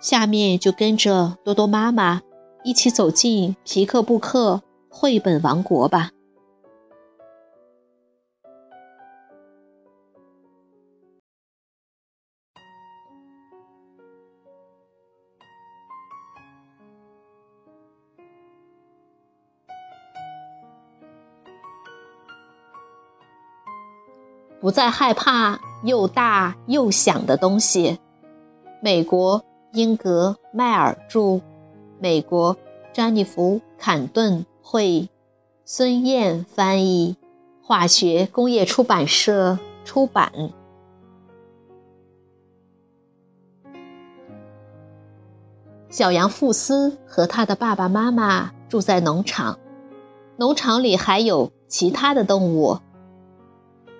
[0.00, 2.20] 下面就跟着多多妈妈
[2.62, 6.10] 一起走进皮克布克绘本王国吧。
[24.60, 27.98] 不再害怕又大又响的东西。
[28.82, 29.47] 美国。
[29.78, 31.40] 英格迈尔著，
[32.00, 32.56] 美国
[32.92, 35.08] 詹妮弗·坎顿绘，
[35.64, 37.16] 孙燕翻译，
[37.62, 40.32] 化学工业出版社出版。
[45.88, 49.60] 小羊富斯和他的爸爸妈妈住在农场，
[50.38, 52.80] 农场里还有其他的动物。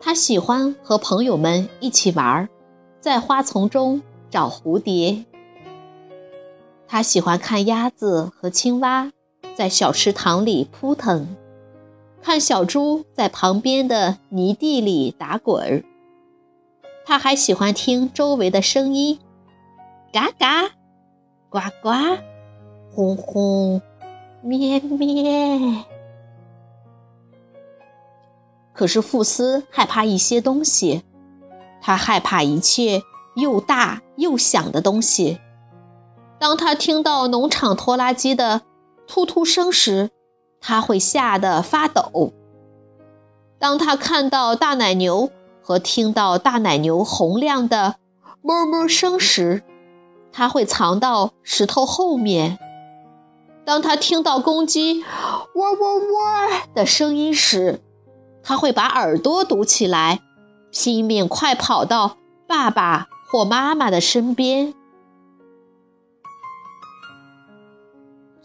[0.00, 2.48] 他喜欢和朋友们一起玩，
[2.98, 5.24] 在花丛中找蝴蝶。
[6.92, 9.12] 他喜欢看鸭子和青蛙
[9.54, 11.36] 在小池塘里扑腾，
[12.20, 15.84] 看小猪在旁边的泥地里打滚儿。
[17.06, 19.20] 他还喜欢听周围的声音，
[20.12, 20.68] 嘎嘎，
[21.48, 21.90] 呱呱，
[22.90, 23.80] 轰轰，
[24.42, 25.84] 咩咩。
[28.72, 31.04] 可是富斯害怕一些东西，
[31.80, 33.00] 他害怕一切
[33.36, 35.38] 又大又响的东西。
[36.40, 38.62] 当他听到农场拖拉机的
[39.06, 40.08] 突突声时，
[40.58, 42.32] 他会吓得发抖；
[43.58, 45.28] 当他看到大奶牛
[45.62, 47.96] 和听到大奶牛洪亮的
[48.42, 49.62] 哞哞声时，
[50.32, 52.56] 他会藏到石头后面；
[53.66, 57.82] 当他听到公鸡喔喔喔的声音时，
[58.42, 60.20] 他会把耳朵堵起来，
[60.70, 62.16] 拼命快跑到
[62.48, 64.72] 爸爸或妈妈的身边。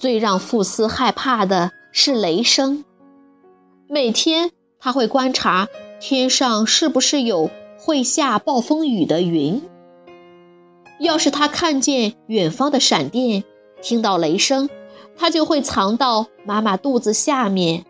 [0.06, 2.86] 最让富斯害怕的是雷声。
[3.90, 5.68] 每天他会观察
[6.00, 7.50] 天上是不是有
[7.80, 9.64] 会下暴风雨的云。
[11.00, 13.44] 要是他看见远方的闪电，
[13.82, 14.70] 听到雷声，
[15.18, 17.84] 他就会藏到妈妈肚子下面。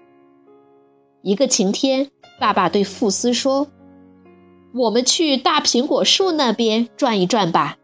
[1.22, 2.09] 一个晴天，
[2.40, 3.68] 爸爸对富斯说
[4.74, 7.76] ：“我们去大苹果树那边转一转吧。”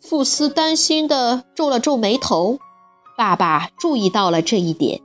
[0.00, 2.58] 富斯担心地皱了皱眉头，
[3.18, 5.00] 爸爸注意到了这一点。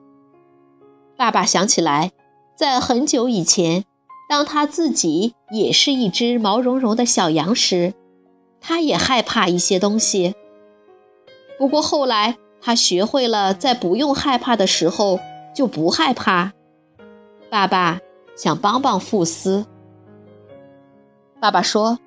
[1.18, 2.12] 爸爸想起来，
[2.56, 3.84] 在很久以前，
[4.30, 7.94] 当他自己也是一只毛茸茸的小羊时，
[8.62, 10.34] 他也害怕一些东西。
[11.58, 15.20] 不过后来，他学会了在不用害怕的时候
[15.54, 16.54] 就不害怕。
[17.50, 18.00] 爸爸
[18.38, 19.66] 想帮帮富斯。
[21.42, 22.00] 爸爸说。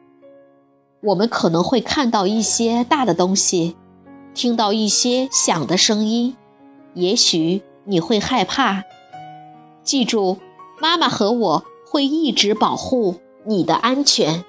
[1.00, 3.76] 我们可能会看到一些大的东西，
[4.34, 6.36] 听到一些响的声音，
[6.94, 8.82] 也许你会害怕。
[9.84, 10.38] 记住，
[10.80, 14.44] 妈妈和我会一直保护你的安全。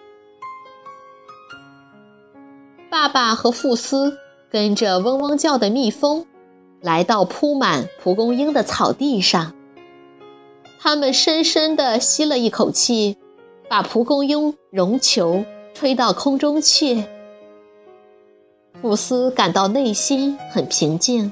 [2.90, 4.18] 爸爸和富斯
[4.50, 6.26] 跟着嗡嗡叫的蜜蜂，
[6.82, 9.54] 来到铺满蒲公英的草地上。
[10.80, 13.18] 他们深深地吸了一口气，
[13.70, 15.46] 把蒲公英绒球。
[15.80, 17.06] 吹到空中去。
[18.82, 21.32] 富斯感到内心很平静。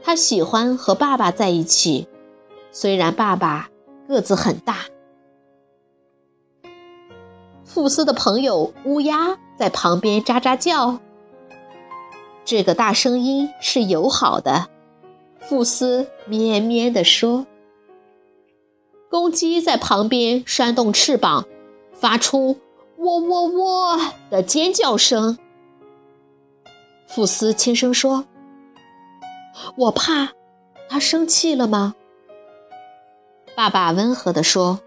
[0.00, 2.06] 他喜欢和爸爸在一起，
[2.70, 3.68] 虽然爸爸
[4.06, 4.76] 个子很大。
[7.64, 11.00] 富斯的朋友乌鸦在旁边喳喳叫。
[12.44, 14.68] 这个大声音是友好的。
[15.40, 17.44] 富斯咩咩地说。
[19.10, 21.44] 公鸡在旁边扇动翅膀，
[21.92, 22.56] 发出。
[22.98, 23.98] 喔喔喔
[24.30, 25.38] 的尖叫声。
[27.08, 28.24] 富斯轻声说
[29.76, 30.32] ：“我怕
[30.88, 31.94] 他生气了吗？”
[33.56, 34.80] 爸爸温和地说：“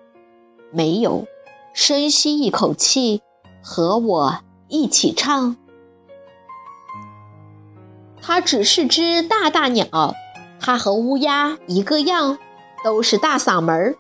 [0.72, 1.28] 没有。”
[1.72, 3.22] 深吸一口气，
[3.64, 5.56] 和我一起唱。
[8.22, 10.14] 它只是只大大鸟，
[10.60, 12.38] 它和乌鸦一个样，
[12.84, 13.96] 都是大嗓门儿。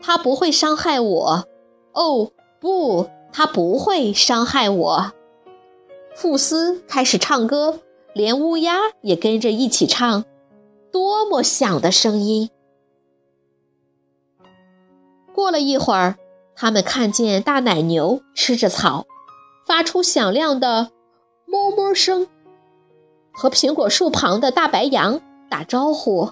[0.00, 1.48] 它不会伤害我。
[1.92, 3.08] 哦，不。
[3.36, 5.12] 他不会伤害我。
[6.14, 7.80] 富斯开始唱歌，
[8.12, 10.24] 连乌鸦也跟着一起唱，
[10.92, 12.48] 多么响的声音！
[15.34, 16.16] 过了一会儿，
[16.54, 19.04] 他们看见大奶牛吃着草，
[19.66, 20.92] 发出响亮的
[21.46, 22.28] 哞哞声，
[23.32, 25.20] 和苹果树旁的大白羊
[25.50, 26.30] 打招呼。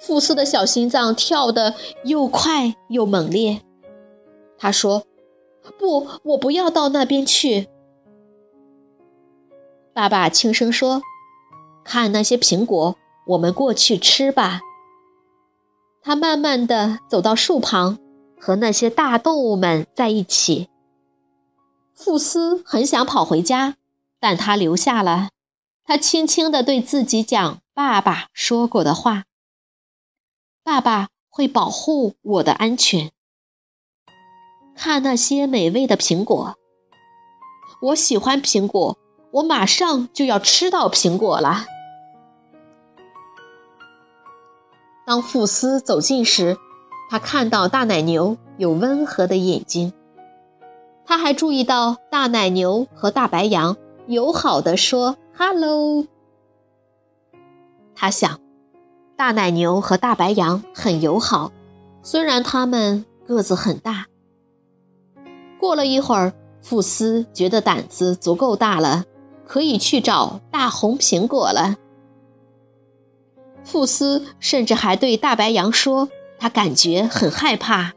[0.00, 1.74] 富斯的小心脏跳得
[2.04, 3.62] 又快又猛烈。
[4.56, 5.04] 他说
[5.78, 7.68] ：“不，我不要到那边去。”
[9.92, 11.02] 爸爸轻声说
[11.84, 14.60] ：“看那些苹果，我们过去吃吧。”
[16.00, 17.98] 他慢慢的走到树旁，
[18.40, 20.68] 和那些大动物们在一起。
[21.92, 23.76] 富斯很想跑回家，
[24.20, 25.30] 但他留下了。
[25.84, 29.24] 他轻轻地对自己讲爸爸说过的话
[30.62, 33.10] ：“爸爸会保护我的安全。”
[34.78, 36.56] 看那些美味的苹果，
[37.82, 38.96] 我喜欢苹果，
[39.32, 41.66] 我马上就要吃到苹果了。
[45.04, 46.56] 当富斯走近时，
[47.10, 49.92] 他看到大奶牛有温和的眼睛。
[51.04, 53.76] 他还注意到大奶牛和大白羊
[54.06, 56.06] 友好的说 “hello”。
[57.96, 58.38] 他想，
[59.16, 61.50] 大奶牛和大白羊很友好，
[62.04, 64.06] 虽然它们个子很大。
[65.58, 66.32] 过了一会儿，
[66.62, 69.04] 富斯觉得胆子足够大了，
[69.46, 71.76] 可以去找大红苹果了。
[73.64, 76.08] 富斯甚至还对大白羊说
[76.38, 77.92] ：“他感觉很害怕。”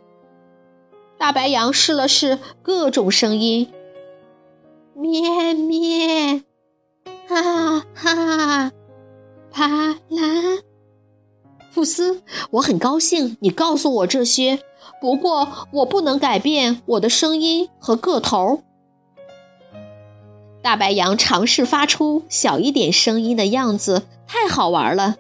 [1.18, 3.72] 大白羊试了试各种声音，
[4.96, 6.44] 咩咩，
[7.28, 8.72] 哈哈，
[9.52, 9.68] 帕
[10.10, 10.28] 拉。
[11.70, 14.60] 富斯，我很高兴你告诉我这些，
[15.02, 18.62] 不过我不能改变我的声音和个头。
[20.62, 25.16] 大白羊尝试发出小一点声音的样子，太好玩了。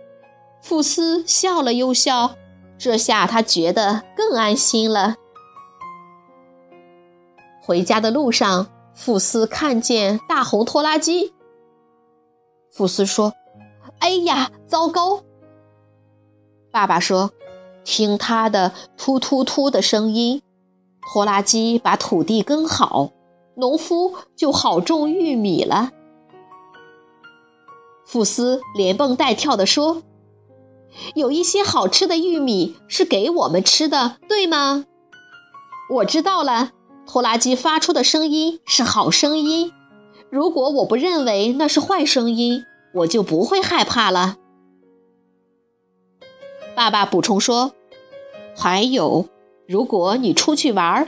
[0.62, 2.36] 富斯笑了又笑，
[2.78, 5.16] 这下他觉得更安心了。
[7.60, 11.34] 回家的路上，富斯看见大红拖拉机。
[12.70, 13.34] 富斯说
[13.98, 15.24] ：“哎呀，糟糕！”
[16.72, 17.32] 爸爸说
[17.84, 20.42] ：“听它的突突突的声音，
[21.02, 23.12] 拖拉机把土地耕好，
[23.56, 25.92] 农夫就好种玉米了。”
[28.06, 30.04] 富斯连蹦带跳地说。
[31.16, 34.84] 有一些好吃的玉米是给我们吃的，对吗？
[35.90, 36.72] 我知道了，
[37.08, 39.72] 拖拉机发出的声音是好声音。
[40.30, 44.36] 如果我不认为那是坏声音，我就不会害怕了。
[46.76, 47.74] 爸爸补充说
[48.56, 49.28] ：“还有，
[49.68, 51.08] 如果你出去玩儿，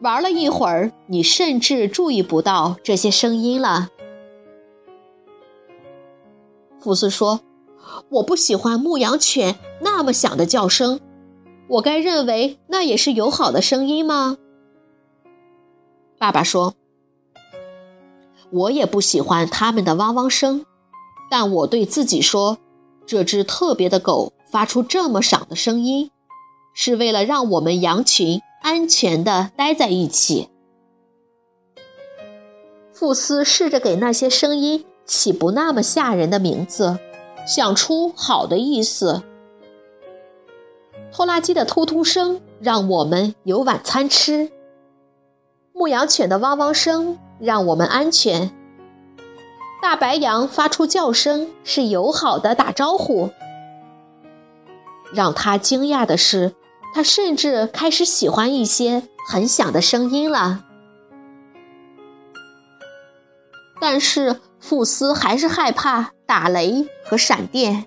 [0.00, 3.90] 玩了一会儿，你甚至注意不到这些声音了。”
[6.80, 7.40] 福斯说。
[8.08, 11.00] 我不喜欢牧羊犬那么响的叫声，
[11.68, 14.38] 我该认为那也是友好的声音吗？
[16.18, 16.74] 爸爸说
[18.50, 20.64] ：“我也不喜欢它们的汪汪声，
[21.30, 22.58] 但我对自己说，
[23.06, 26.12] 这只特别的狗发出这么响的声音，
[26.74, 30.48] 是为了让我们羊群安全地待在一起。”
[32.94, 37.00] 富斯试着给那些声音起不那么吓人的名字。
[37.46, 39.22] 想出好的意思。
[41.12, 44.50] 拖拉机的突突声让我们有晚餐吃。
[45.72, 48.50] 牧羊犬的汪汪声让我们安全。
[49.82, 53.28] 大白羊发出叫声是友好的打招呼。
[55.12, 56.54] 让他惊讶的是，
[56.94, 60.64] 他甚至开始喜欢一些很响的声音了。
[63.80, 66.14] 但是富斯还是害怕。
[66.26, 67.84] 打雷和闪电。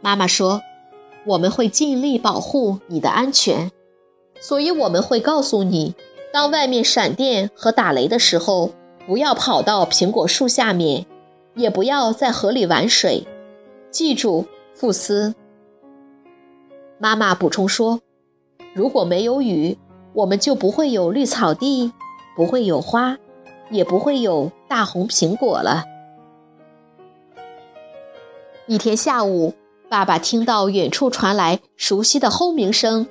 [0.00, 0.60] 妈妈说
[1.24, 3.70] ：“我们会尽力保护你的安全，
[4.40, 5.94] 所以我们会告诉你，
[6.32, 8.72] 当外面闪电和打雷的时候，
[9.06, 11.06] 不要跑到苹果树下面，
[11.54, 13.24] 也不要在河里玩水。
[13.92, 15.36] 记住，富斯。”
[17.02, 18.02] 妈妈补充说
[18.76, 19.78] ：“如果没有雨，
[20.12, 21.90] 我们就不会有绿草地，
[22.36, 23.16] 不会有花，
[23.70, 25.84] 也不会有大红苹果了。”
[28.68, 29.54] 一天下午，
[29.88, 33.06] 爸爸听到远处传来熟悉的轰鸣声，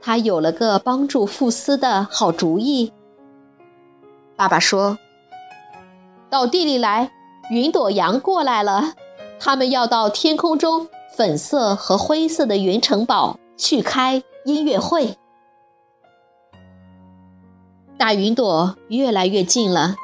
[0.00, 2.92] 他有了个帮助富斯的好主意。
[4.36, 4.98] 爸爸说
[6.30, 7.10] ：“到地里来，
[7.50, 8.94] 云朵羊过来了，
[9.40, 15.16] 他们要到天空中粉色和灰色的云城堡去开音乐会。”
[17.96, 19.94] 大云朵越来越近了，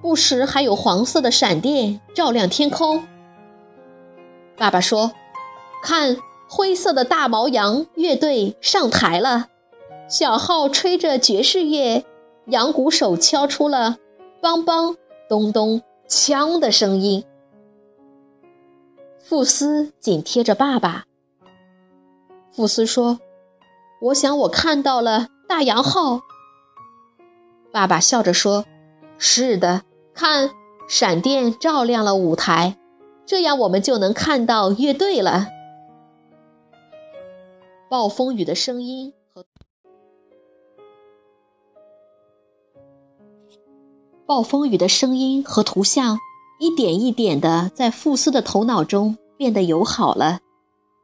[0.00, 3.04] 不时还有黄色的闪电照亮天空。
[4.56, 5.12] 爸爸说
[5.84, 6.16] ：“看，
[6.48, 9.48] 灰色的大毛羊乐队上台了，
[10.08, 12.02] 小号吹着爵士乐，
[12.46, 13.98] 羊鼓手敲出了
[14.40, 14.96] 梆梆、
[15.28, 17.22] 咚咚、锵的声音。”
[19.26, 21.06] 富斯紧贴着爸爸。
[22.52, 23.20] 富斯说
[24.02, 26.20] ：“我想我看到了大洋号。”
[27.72, 28.66] 爸爸笑着说
[29.16, 30.50] ：“是的，看，
[30.86, 32.76] 闪电照亮了舞台，
[33.24, 35.48] 这样我们就能看到乐队了。”
[37.88, 39.46] 暴风雨的声音和
[44.26, 46.18] 暴风雨的声音和图像
[46.64, 50.40] 一点一点的在富斯的头脑中变得友好了。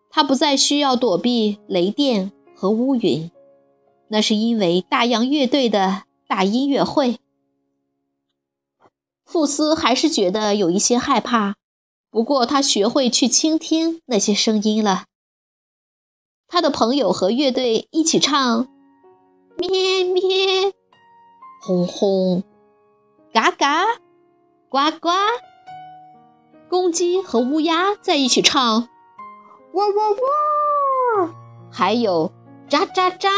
[0.08, 3.30] 他不再需要躲避雷电和乌云，
[4.08, 6.04] 那是因为大洋乐队的。
[6.26, 7.18] 大音乐会，
[9.24, 11.56] 富斯还是觉得有一些害怕，
[12.08, 15.06] 不过他学会去倾听那些声音了。
[16.46, 18.68] 他的朋友和乐队一起唱：
[19.58, 20.72] 咩咩，
[21.60, 22.44] 轰轰，
[23.32, 23.84] 嘎嘎，
[24.68, 25.10] 呱呱。
[26.90, 28.88] 公鸡和乌鸦在一起唱：
[29.74, 30.10] 喔喔
[31.22, 31.30] 喔，
[31.70, 32.32] 还有
[32.68, 33.30] 喳喳喳。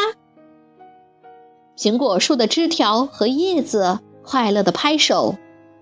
[1.76, 5.36] 苹果树的枝条和叶子快乐地拍手，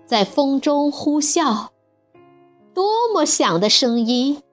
[0.05, 1.67] 在风中呼啸，
[2.73, 4.43] 多么响的声音！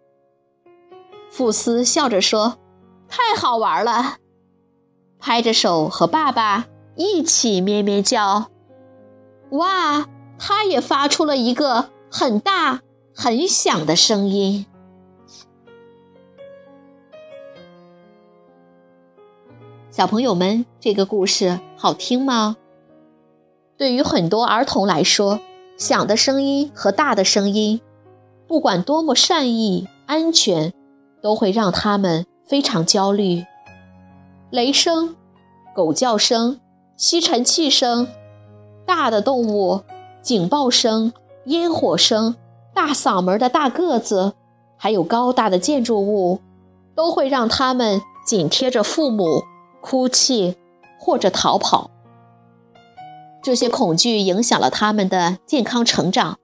[1.29, 2.59] 富斯笑着说
[3.11, 4.19] ：“太好玩了！”
[5.19, 8.47] 拍着手和爸爸一起咩咩叫。
[9.51, 10.07] 哇，
[10.39, 12.83] 他也发出了一个很大
[13.21, 14.65] 很响的声音。
[19.91, 22.57] 小朋友们，这个故事好听吗？
[23.77, 25.41] 对于很多儿童来说，
[25.77, 27.81] 响的声音和大的声音，
[28.47, 30.73] 不管多么善意、安全，
[31.21, 33.45] 都会让他们非常焦虑。
[34.51, 35.17] 雷声、
[35.75, 36.61] 狗叫声、
[36.97, 38.07] 吸尘器声、
[38.87, 39.83] 大的动物、
[40.23, 41.13] 警报声、
[41.47, 42.37] 烟火声、
[42.79, 44.35] 大嗓门的大个子，
[44.77, 46.39] 还有高大的建筑物，
[46.95, 49.43] 都会让他们紧贴着父母。
[49.81, 50.57] 哭泣
[50.99, 51.91] 或者逃跑，
[53.43, 56.39] 这些恐惧影响了他们的健康成长，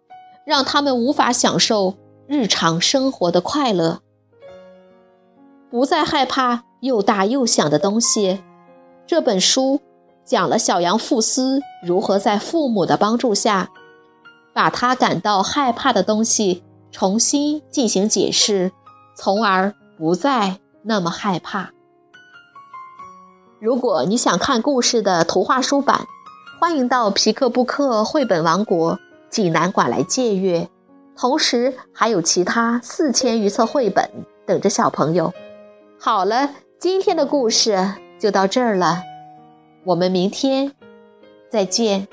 [0.45, 1.95] 让他们无法享受
[2.27, 4.01] 日常生活的快乐。
[5.71, 8.41] 不再害怕又大又响的东西。
[9.07, 9.81] 这本书
[10.25, 13.71] 讲了小羊富斯如何在父母的帮助下，
[14.55, 18.73] 把他感到害怕的东西重新进行解释，
[19.17, 21.73] 从而不再那么害怕。
[23.61, 26.07] 如果你想看故事的图画书版，
[26.61, 30.69] 欢迎到皮克布克绘本王国济南馆来借阅。
[31.17, 34.11] 同时，还有其他四千余册绘本
[34.47, 35.33] 等着小朋友。
[35.99, 39.03] 好了，今天的故事就到这儿了，
[39.85, 40.73] 我们明天
[41.51, 42.07] 再见。